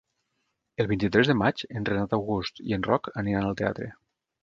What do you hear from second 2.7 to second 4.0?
i en Roc aniran al teatre.